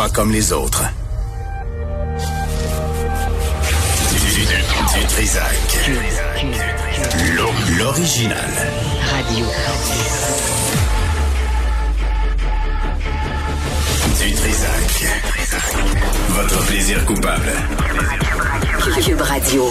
[0.00, 0.82] pas comme les autres.
[4.94, 5.90] Du, Trisac.
[7.76, 8.50] L'original.
[9.12, 9.46] Radio.
[14.18, 15.06] Du Trisac.
[16.30, 17.52] Votre plaisir coupable.
[19.04, 19.68] Cube Radio.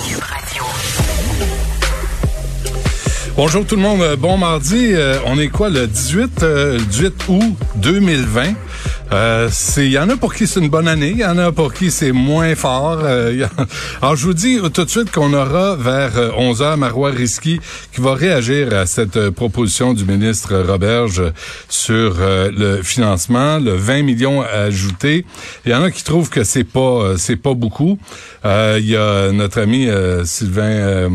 [3.35, 4.91] Bonjour tout le monde, bon mardi.
[4.93, 6.45] Euh, on est quoi le 18,
[6.87, 8.68] 18 août 2020?
[9.11, 11.51] Euh, il y en a pour qui c'est une bonne année, il y en a
[11.51, 12.99] pour qui c'est moins fort.
[13.03, 13.47] Euh,
[14.01, 17.59] Alors je vous dis tout de suite qu'on aura vers 11 h Marois Risky
[17.91, 21.23] qui va réagir à cette proposition du ministre Roberge
[21.67, 25.25] sur le financement, le 20 millions ajoutés.
[25.65, 27.97] Il y en a qui trouvent que c'est pas c'est pas beaucoup.
[28.45, 29.89] Il y a notre ami
[30.23, 31.09] Sylvain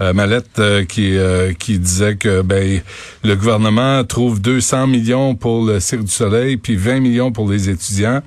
[0.00, 2.80] euh, Mallette euh, qui euh, qui disait que ben
[3.24, 7.68] le gouvernement trouve 200 millions pour le Cirque du Soleil puis 20 millions pour les
[7.68, 8.22] étudiants.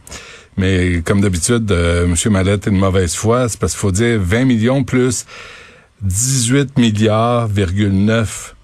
[0.58, 2.16] Mais comme d'habitude, M.
[2.32, 3.50] Mallette est de mauvaise foi.
[3.50, 5.26] C'est parce qu'il faut dire 20 millions plus
[6.02, 8.55] 18 milliards, 9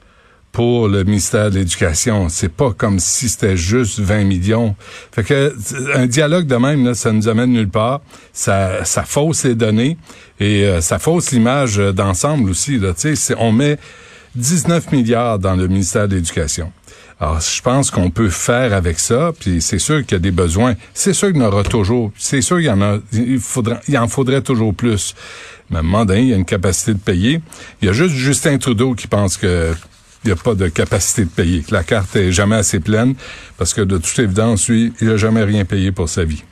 [0.51, 2.29] pour le ministère de l'Éducation.
[2.29, 4.75] C'est pas comme si c'était juste 20 millions.
[5.11, 5.53] Fait que
[5.95, 8.01] un dialogue de même, là, ça nous amène nulle part.
[8.33, 9.97] Ça, ça fausse les données
[10.39, 12.79] et euh, ça fausse l'image d'ensemble aussi.
[12.79, 12.93] Là.
[13.37, 13.77] On met
[14.35, 16.71] 19 milliards dans le ministère de l'Éducation.
[17.19, 20.31] Alors, je pense qu'on peut faire avec ça, puis c'est sûr qu'il y a des
[20.31, 20.73] besoins.
[20.93, 22.11] C'est sûr qu'il y en aura toujours.
[22.17, 25.13] C'est sûr qu'il y en a, il faudra, il en faudrait toujours plus.
[25.69, 27.39] Mais à un moment donné, il y a une capacité de payer.
[27.81, 29.73] Il y a juste Justin Trudeau qui pense que
[30.23, 33.15] il n'y a pas de capacité de payer, que la carte est jamais assez pleine,
[33.57, 36.43] parce que de toute évidence, lui, il n'a jamais rien payé pour sa vie.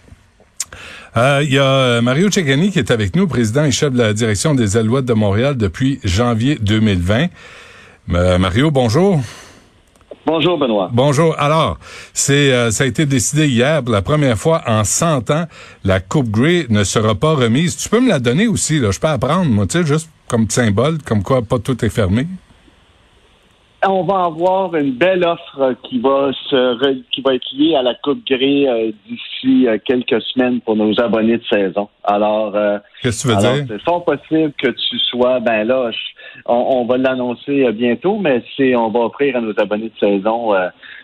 [1.18, 3.98] Euh, il y a euh, Mario Cegani qui est avec nous, président et chef de
[3.98, 7.28] la direction des Alouettes de Montréal depuis janvier 2020.
[8.14, 9.20] Euh, Mario, bonjour.
[10.26, 10.90] Bonjour Benoît.
[10.94, 11.36] Bonjour.
[11.40, 11.80] Alors,
[12.14, 15.46] c'est ça a été décidé hier pour la première fois en 100 ans,
[15.84, 17.76] la Coupe Grey ne sera pas remise.
[17.78, 20.48] Tu peux me la donner aussi là, je peux apprendre moi, tu sais juste comme
[20.50, 22.28] symbole comme quoi pas tout est fermé
[23.88, 27.96] on va avoir une belle offre qui va se qui va être liée à la
[27.96, 31.88] Coupe Grey euh, d'ici euh, quelques semaines pour nos abonnés de saison.
[32.04, 33.66] Alors, euh, qu'est-ce que tu veux dire?
[33.68, 35.92] C'est fort possible que tu sois, ben là,
[36.46, 40.54] on, va l'annoncer bientôt, mais c'est on va offrir à nos abonnés de saison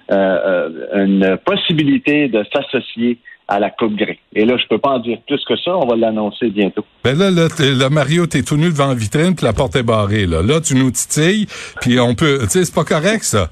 [0.09, 4.17] une possibilité de s'associer à la Coupe Grey.
[4.33, 5.75] Et là, je peux pas en dire plus que ça.
[5.75, 6.83] On va l'annoncer bientôt.
[7.03, 10.25] Ben là, là, Mario, t'es tout nu devant la vitrine, puis la porte est barrée.
[10.25, 11.47] Là, là tu nous titilles,
[11.81, 12.39] puis on peut...
[12.43, 13.49] Tu sais, c'est pas correct, ça.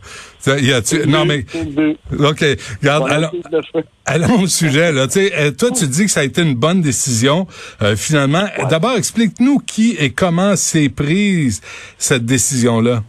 [0.48, 1.06] Y a -tu...
[1.06, 1.46] Non, mais...
[2.12, 2.44] OK.
[2.82, 3.32] Regarde, allons,
[4.06, 4.92] allons au sujet.
[4.92, 5.08] Là.
[5.08, 7.48] Tu sais, euh, toi, tu dis que ça a été une bonne décision,
[7.82, 8.46] euh, finalement.
[8.70, 11.62] D'abord, explique-nous qui et comment s'est prise
[11.98, 13.04] cette décision-là.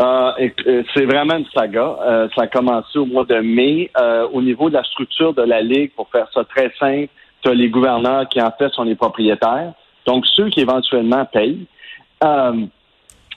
[0.00, 1.96] Euh, euh, c'est vraiment une saga.
[2.02, 3.90] Euh, ça a commencé au mois de mai.
[4.32, 7.08] au niveau de la structure de la Ligue, pour faire ça très simple,
[7.42, 9.72] tu as les gouverneurs qui en fait sont les propriétaires,
[10.06, 11.66] donc ceux qui éventuellement payent.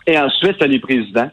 [0.07, 1.30] et ensuite, tu as les présidents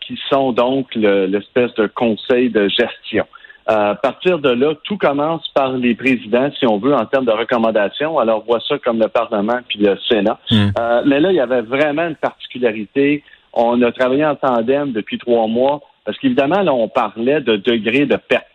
[0.00, 3.26] qui sont donc l'espèce de conseil de gestion.
[3.66, 7.32] à partir de là, tout commence par les présidents, si on veut, en termes de
[7.32, 8.18] recommandations.
[8.18, 10.38] Alors, on voit ça comme le Parlement puis le Sénat.
[10.50, 10.70] Hmm.
[11.04, 13.22] mais là, il y avait vraiment une particularité
[13.56, 18.06] on a travaillé en tandem depuis trois mois parce qu'évidemment, là, on parlait de degré
[18.06, 18.46] de perte.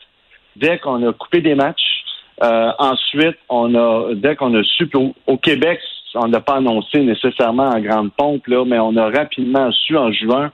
[0.56, 2.04] Dès qu'on a coupé des matchs,
[2.44, 4.90] euh, ensuite, on a, dès qu'on a su
[5.28, 5.80] au, Québec,
[6.16, 10.12] on n'a pas annoncé nécessairement en grande pompe, là, mais on a rapidement su en
[10.12, 10.52] juin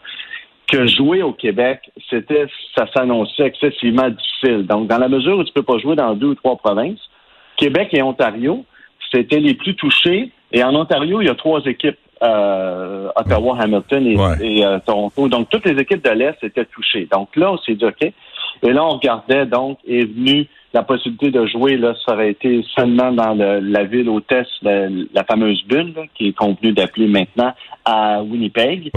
[0.68, 4.66] que jouer au Québec, c'était, ça s'annonçait excessivement difficile.
[4.66, 7.00] Donc, dans la mesure où tu peux pas jouer dans deux ou trois provinces,
[7.58, 8.66] Québec et Ontario,
[9.12, 10.32] c'était les plus touchés.
[10.52, 11.98] Et en Ontario, il y a trois équipes.
[12.24, 14.08] Euh, Ottawa, Hamilton
[14.42, 15.28] et, euh, Toronto.
[15.28, 17.08] Donc, toutes les équipes de l'Est étaient touchées.
[17.12, 18.02] Donc là, on s'est dit OK.
[18.64, 22.64] Et là, on regardait donc, est venu la possibilité de jouer, là, ça aurait été
[22.76, 27.54] seulement dans la ville hôtesse, la, la fameuse bulle, qui est convenue d'appeler maintenant
[27.86, 28.92] à Winnipeg.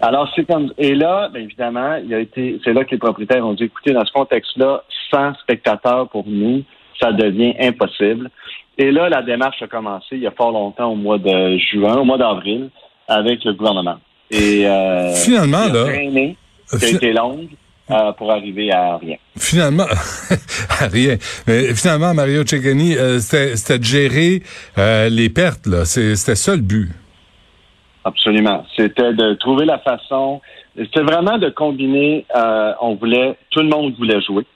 [0.00, 3.46] Alors, c'est comme, et là, bien évidemment, il a été, c'est là que les propriétaires
[3.46, 6.62] ont dit, écoutez, dans ce contexte-là, sans spectateurs pour nous,
[7.00, 8.30] ça devient impossible.
[8.78, 11.96] Et là, la démarche a commencé il y a fort longtemps, au mois de juin,
[11.96, 12.70] au mois d'avril,
[13.08, 13.98] avec le gouvernement.
[14.30, 16.36] Et euh, finalement, là, traîné,
[16.66, 17.48] ça a été longue.
[17.90, 19.16] Euh, pour arriver à rien.
[19.36, 19.84] Finalement,
[20.70, 21.16] à rien.
[21.46, 24.42] Mais finalement, Mario Cecchini, euh, c'était de gérer
[24.78, 25.66] euh, les pertes.
[25.66, 25.84] là.
[25.84, 26.88] C'était ça le but.
[28.04, 28.64] Absolument.
[28.74, 30.40] C'était de trouver la façon.
[30.78, 32.24] C'était vraiment de combiner.
[32.34, 34.46] Euh, on voulait, tout le monde voulait jouer.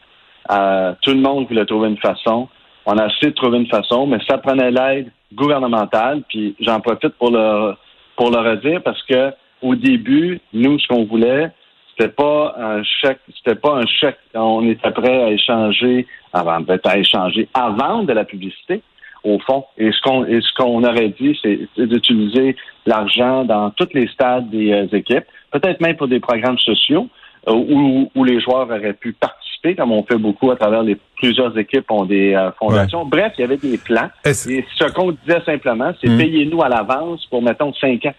[1.02, 2.48] tout le monde voulait trouver une façon.
[2.90, 6.22] On a essayé de trouver une façon, mais ça prenait l'aide gouvernementale.
[6.26, 7.74] Puis j'en profite pour le
[8.16, 9.30] pour le redire parce que
[9.60, 11.50] au début, nous, ce qu'on voulait,
[11.90, 14.18] C'était pas un chèque, c'était pas un chèque.
[14.34, 18.82] On était prêt à échanger, avant, à échanger, vendre de la publicité,
[19.24, 19.64] au fond.
[19.76, 22.56] Et ce qu'on, et ce qu'on aurait dit, c'est, c'est d'utiliser
[22.86, 27.08] l'argent dans tous les stades des euh, équipes, peut-être même pour des programmes sociaux,
[27.48, 29.37] euh, où, où les joueurs auraient pu participer,
[29.76, 33.04] comme on fait beaucoup à travers les plusieurs équipes ont des euh, fondations.
[33.04, 34.08] Bref, il y avait des plans.
[34.24, 36.18] Et ce qu'on disait simplement, c'est Hmm.
[36.18, 38.14] payez-nous à l'avance pour, mettons, cinq ans.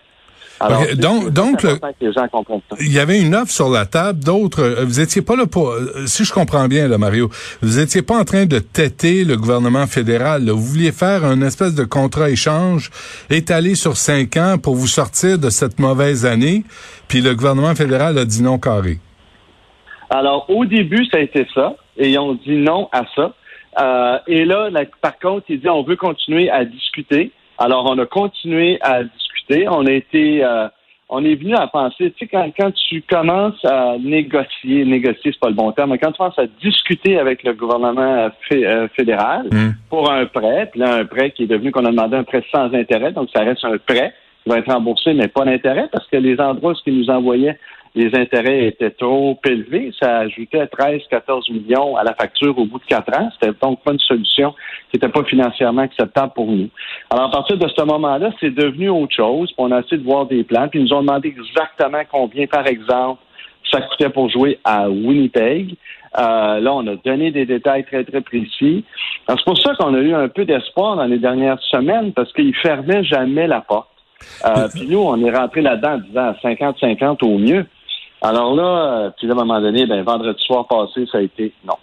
[0.61, 2.75] Alors, donc- donc, le- important que les gens comprennent ça.
[2.81, 4.61] Il y avait une offre sur la table, d'autres.
[4.61, 5.69] euh, Vous étiez pas là pour.
[5.69, 7.29] euh, Si je comprends bien, là, Mario,
[7.61, 10.43] vous étiez pas en train de têter le gouvernement fédéral.
[10.43, 10.51] là.
[10.51, 12.89] Vous vouliez faire un espèce de contrat échange
[13.29, 16.65] étalé sur cinq ans pour vous sortir de cette mauvaise année.
[17.07, 18.99] Puis le gouvernement fédéral a dit non carré.
[20.09, 23.33] Alors, au début, ça a été ça, et ils ont dit non à ça.
[23.79, 27.31] Euh, et là, là, par contre, ils disent on veut continuer à discuter.
[27.57, 29.67] Alors, on a continué à discuter.
[29.69, 30.67] On a été, euh,
[31.09, 35.39] on est venu à penser, tu sais, quand, quand tu commences à négocier, négocier, c'est
[35.39, 38.65] pas le bon terme, mais quand tu commences à discuter avec le gouvernement euh, fé-
[38.67, 39.71] euh, fédéral Hmm.
[39.89, 42.43] pour un prêt, puis là, un prêt qui est devenu qu'on a demandé un prêt
[42.51, 44.13] sans intérêt, donc ça reste un prêt
[44.43, 47.57] qui va être remboursé, mais pas d'intérêt, parce que les endroits où ils nous envoyaient
[47.95, 49.91] les intérêts étaient trop élevés.
[49.99, 53.29] Ça ajoutait 13-14 millions à la facture au bout de quatre ans.
[53.33, 54.53] C'était donc pas une solution
[54.89, 56.69] qui n'était pas financièrement acceptable pour nous.
[57.09, 59.51] Alors, à partir de ce moment-là, c'est devenu autre chose.
[59.51, 60.67] Puis on a essayé de voir des plans.
[60.67, 63.21] Puis ils nous ont demandé exactement combien, par exemple,
[63.71, 65.75] ça coûtait pour jouer à Winnipeg.
[66.17, 68.83] Euh, là, on a donné des détails très, très précis.
[69.27, 72.31] Alors, C'est pour ça qu'on a eu un peu d'espoir dans les dernières semaines parce
[72.33, 73.89] qu'ils fermaient jamais la porte.
[74.45, 77.65] Euh, puis nous, on est rentré là-dedans en disant 50-50 au mieux.
[78.21, 78.63] Alors là,
[79.05, 81.75] euh, puis là, à un moment donné, ben, vendredi soir passé, ça a été non.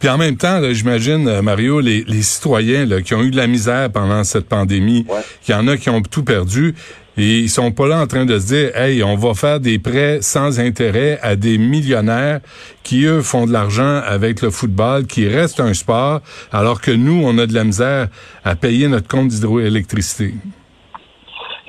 [0.00, 3.36] Puis en même temps, j'imagine, euh, Mario, les, les citoyens là, qui ont eu de
[3.36, 5.20] la misère pendant cette pandémie, Ouais.
[5.42, 6.74] qu'il y en a qui ont tout perdu,
[7.16, 9.78] et ils sont pas là en train de se dire, hey, on va faire des
[9.78, 12.40] prêts sans intérêt à des millionnaires
[12.82, 17.22] qui eux font de l'argent avec le football, qui reste un sport, alors que nous,
[17.24, 18.08] on a de la misère
[18.44, 20.34] à payer notre compte d'hydroélectricité.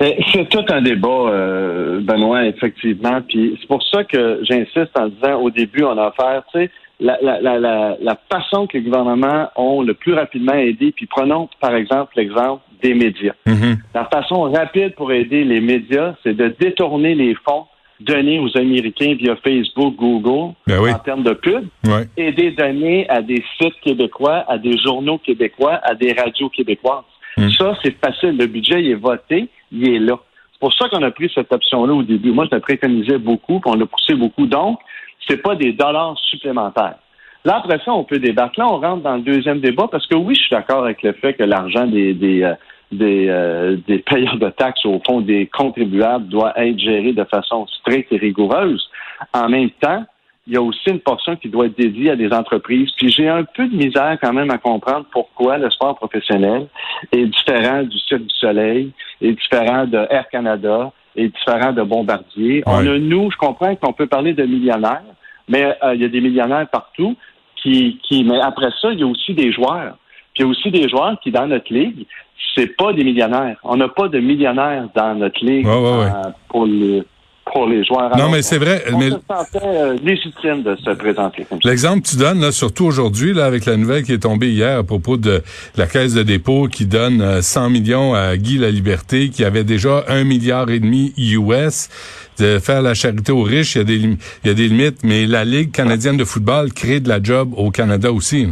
[0.02, 3.20] Euh, C'est tout un débat, euh, Benoît, effectivement.
[3.26, 6.70] Puis c'est pour ça que j'insiste en disant au début, on a affaire, tu sais,
[6.98, 11.48] la, la, la, la, façon que les gouvernements ont le plus rapidement aidé, puis prenons
[11.60, 13.34] par exemple l'exemple des médias.
[13.46, 13.78] Mhm.
[13.94, 17.66] La façon rapide pour aider les médias, c'est de détourner les fonds
[18.00, 20.90] donnés aux Américains via Facebook, Google, Ben oui.
[20.92, 21.66] en termes de pub,
[22.16, 27.04] et des données à des sites québécois, à des journaux québécois, à des radios québécoises.
[27.38, 27.50] Mm.
[27.50, 28.36] Ça, c'est facile.
[28.38, 30.18] Le budget, il est voté, il est là.
[30.52, 32.32] C'est pour ça qu'on a pris cette option-là au début.
[32.32, 34.46] Moi, je la préconisais beaucoup, puis on l'a poussé beaucoup.
[34.46, 34.78] Donc,
[35.28, 36.96] c'est pas des dollars supplémentaires.
[37.44, 38.58] Là, après ça, on peut débattre.
[38.58, 41.12] Là, on rentre dans le deuxième débat parce que oui, je suis d'accord avec le
[41.12, 42.54] fait que l'argent des, des, euh,
[42.90, 47.66] des, euh, des payeurs de taxes, au fond, des contribuables, doit être géré de façon
[47.66, 48.88] stricte et rigoureuse.
[49.32, 50.04] En même temps,
[50.46, 52.90] il y a aussi une portion qui doit être dédiée à des entreprises.
[52.96, 56.68] Puis j'ai un peu de misère quand même à comprendre pourquoi le sport professionnel
[57.10, 62.62] est différent du Cirque du Soleil, est différent de Air Canada, est différent de Bombardier.
[62.66, 65.02] On a, nous, je comprends qu'on peut parler de millionnaires,
[65.48, 67.16] mais euh, il y a des millionnaires partout
[67.56, 69.96] qui, qui, mais après ça, il y a aussi des joueurs.
[70.34, 72.06] Puis il y a aussi des joueurs qui, dans notre ligue,
[72.54, 73.58] c'est pas des millionnaires.
[73.64, 76.10] On n'a pas de millionnaires dans notre ligue Ouais, ouais, ouais.
[76.14, 77.02] euh, pour les
[77.56, 78.14] pour les joueurs.
[78.18, 78.82] Non, mais c'est vrai.
[78.92, 81.68] On mais- se sentait euh, légitime de se présenter comme ça.
[81.70, 84.78] L'exemple que tu donnes, là, surtout aujourd'hui, là, avec la nouvelle qui est tombée hier
[84.78, 85.42] à propos de
[85.76, 89.64] la Caisse de dépôt qui donne euh, 100 millions à Guy La Liberté, qui avait
[89.64, 91.88] déjà un milliard et demi US,
[92.38, 94.98] de faire la charité aux riches, il y a des, il y a des limites,
[95.02, 98.46] mais la Ligue canadienne de football crée de la job au Canada aussi.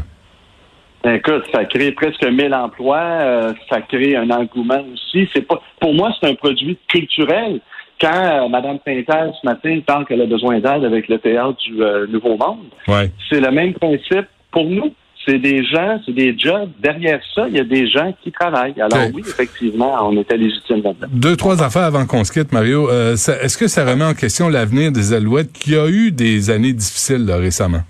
[1.05, 1.17] là.
[1.17, 5.29] Écoute, ça crée presque 1000 emplois, euh, ça crée un engouement aussi.
[5.35, 7.61] C'est pas, pour moi, c'est un produit culturel.
[8.01, 11.83] Quand euh, Mme Pintel, ce matin, parle qu'elle a besoin d'aide avec le théâtre du
[11.83, 13.11] euh, Nouveau Monde, Ouais.
[13.31, 14.93] c'est le même principe pour nous.
[15.27, 16.71] C'est des gens, c'est des jobs.
[16.81, 18.79] Derrière ça, il y a des gens qui travaillent.
[18.79, 21.07] Alors oui, effectivement, on était légitime là-dedans.
[21.11, 22.91] Deux, trois affaires avant qu'on se quitte, Mario.
[22.91, 26.75] Euh, Est-ce que ça remet en question l'avenir des Alouettes qui a eu des années
[26.75, 27.81] difficiles là, récemment?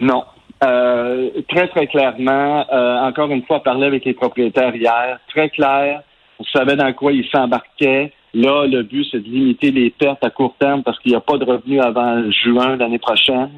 [0.00, 0.24] Non.
[0.64, 2.64] Euh, très, très clairement,
[3.06, 6.02] encore une fois, parler avec les propriétaires hier, très clair,
[6.40, 8.12] on savait dans quoi ils s'embarquaient.
[8.34, 11.20] Là, le but, c'est de limiter les pertes à court terme parce qu'il n'y a
[11.20, 13.50] pas de revenus avant juin l'année prochaine,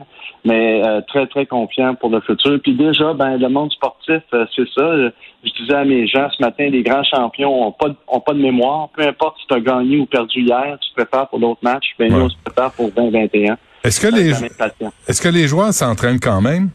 [0.45, 2.59] mais euh, très, très confiant pour le futur.
[2.63, 4.97] Puis déjà, ben, le monde sportif, euh, c'est ça.
[5.45, 8.35] Je disais à mes gens ce matin, les grands champions n'ont pas, de- ont pas
[8.35, 8.91] de mémoire.
[8.95, 11.87] Peu importe si tu as gagné ou perdu hier, tu te prépares pour l'autre match.
[11.99, 12.23] Ben, nous, Ouais.
[12.25, 13.57] on se prépare pour 2021.
[13.83, 14.31] Est-ce que les,
[15.09, 16.69] est-ce que les joueurs s'entraînent quand même?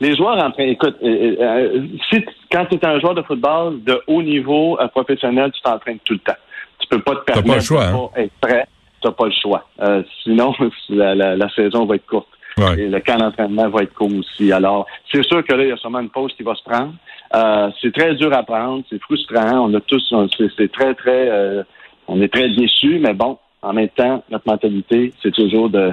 [0.00, 3.82] Les joueurs en train, écoute, euh, euh, si, quand tu es un joueur de football
[3.84, 6.38] de haut niveau euh, professionnel, tu t'entraînes tout le temps.
[6.78, 8.08] Tu peux pas te pas permettre le choix, de hein?
[8.14, 8.66] pas être prêt.
[9.02, 9.68] t'as pas le choix.
[9.82, 10.54] Euh, sinon,
[10.88, 12.28] la, la, la saison va être courte.
[12.56, 12.80] Ouais.
[12.80, 14.50] Et le camp d'entraînement va être court aussi.
[14.52, 16.94] Alors, c'est sûr que là, il y a sûrement une pause qui va se prendre.
[17.34, 19.68] Euh, c'est très dur à prendre, c'est frustrant.
[19.68, 21.62] On a tous, c'est c'est très, très, euh,
[22.08, 25.92] on est très déçus, mais bon, en même temps, notre mentalité, c'est toujours de,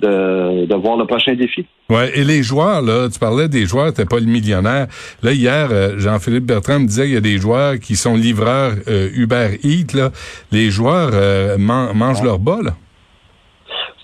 [0.00, 1.66] de, de voir le prochain défi.
[1.90, 4.86] Ouais, et les joueurs, là, tu parlais des joueurs, t'es pas le millionnaire.
[5.22, 8.72] Là, hier, euh, Jean-Philippe Bertrand me disait qu'il y a des joueurs qui sont livreurs
[8.88, 10.10] euh, Uber Eats, là.
[10.52, 12.72] Les joueurs euh, man- mangent leur bas, là.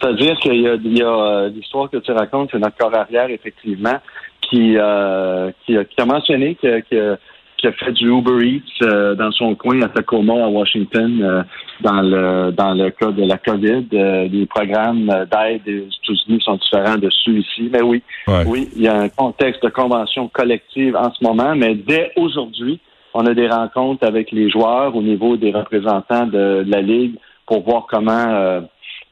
[0.00, 3.98] C'est-à-dire qu'il y a, euh, l'histoire que tu racontes, c'est notre corps arrière, effectivement,
[4.42, 7.16] qui, euh, qui, a, qui a mentionné que, que-
[7.64, 11.42] qui a fait du Uber Eats euh, dans son coin à Tacoma, à Washington, euh,
[11.80, 13.87] dans le dans le cas de la COVID.
[13.94, 17.71] Euh, les programmes d'aide des États-Unis sont différents dessus ici.
[17.73, 18.44] Mais oui, Ouais.
[18.47, 22.80] oui, il y a un contexte de convention collective en ce moment, mais dès aujourd'hui,
[23.14, 27.14] on a des rencontres avec les joueurs au niveau des représentants de, de la Ligue
[27.47, 28.61] pour voir comment euh,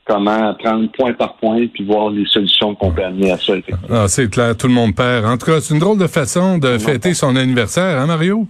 [0.04, 3.52] comment prendre point par point puis voir les solutions qu'on peut amener à ça.
[3.90, 5.24] Ah, c'est clair, tout le monde perd.
[5.24, 8.46] En tout cas, c'est une drôle de façon de fêter son anniversaire, hein, Mario?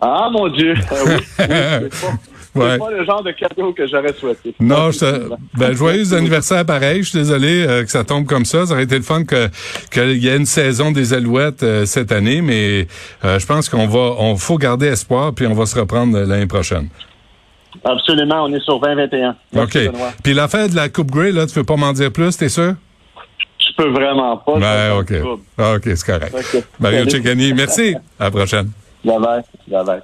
[0.00, 0.74] Ah mon Dieu!
[0.92, 2.12] Euh, oui, oui, c'est pas,
[2.54, 2.78] c'est Ouais.
[2.78, 4.54] pas le genre de cadeau que j'aurais souhaité.
[4.60, 5.28] Non, je te...
[5.58, 7.02] ben, joyeux anniversaire pareil.
[7.02, 8.66] Je suis désolé euh, que ça tombe comme ça.
[8.66, 9.48] Ça aurait été le fun que
[9.92, 12.86] qu'il y ait une saison des Alouettes euh, cette année, mais
[13.24, 16.46] euh, je pense qu'on va, on faut garder espoir, puis on va se reprendre l'année
[16.46, 16.88] prochaine.
[17.82, 19.36] Absolument, on est sur 2021.
[19.56, 19.78] OK.
[20.22, 22.74] Puis l'affaire de la Coupe Grey, là, tu peux pas m'en dire plus, t'es sûr?
[23.58, 24.58] Je peux vraiment pas.
[24.58, 25.12] Ben, OK.
[25.58, 26.66] Ah, OK, c'est correct.
[26.78, 27.08] Mario.
[27.08, 27.94] Cecchini, merci.
[28.18, 28.70] À la prochaine.
[29.04, 29.42] Bye bye.
[29.68, 30.02] Bye bye.